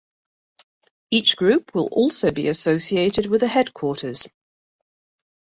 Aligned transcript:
Each 1.11 1.37
group 1.37 1.75
will 1.75 1.85
also 1.91 2.31
be 2.31 2.47
associated 2.47 3.27
with 3.27 3.43
a 3.43 3.47
headquarters. 3.47 4.27